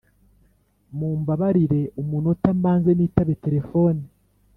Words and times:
mumbabarire 0.97 1.81
umunota 2.01 2.49
mbanze 2.59 2.89
nitabe 2.93 3.33
telephone. 3.43 4.01